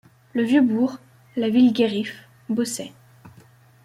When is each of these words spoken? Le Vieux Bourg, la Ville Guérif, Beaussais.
Le 0.33 0.41
Vieux 0.41 0.63
Bourg, 0.63 0.97
la 1.35 1.49
Ville 1.49 1.71
Guérif, 1.73 2.27
Beaussais. 2.49 2.91